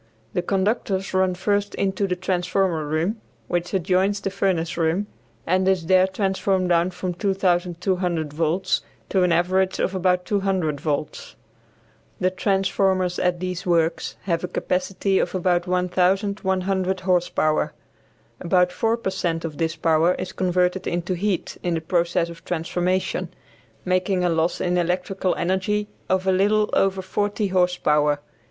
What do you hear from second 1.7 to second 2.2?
into the